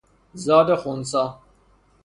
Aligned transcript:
زاد 0.33 0.75
خنثی 0.75 1.29